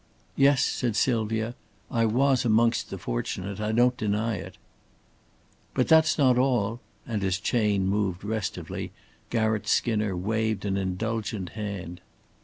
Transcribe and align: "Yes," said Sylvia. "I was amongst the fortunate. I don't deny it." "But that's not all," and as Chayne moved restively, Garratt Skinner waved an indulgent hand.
"Yes," 0.35 0.63
said 0.65 0.95
Sylvia. 0.95 1.53
"I 1.91 2.05
was 2.05 2.43
amongst 2.43 2.89
the 2.89 2.97
fortunate. 2.97 3.59
I 3.59 3.71
don't 3.71 3.95
deny 3.95 4.37
it." 4.37 4.57
"But 5.75 5.87
that's 5.87 6.17
not 6.17 6.39
all," 6.39 6.79
and 7.05 7.23
as 7.23 7.37
Chayne 7.37 7.85
moved 7.85 8.23
restively, 8.23 8.93
Garratt 9.29 9.67
Skinner 9.67 10.17
waved 10.17 10.65
an 10.65 10.75
indulgent 10.75 11.49
hand. 11.49 12.01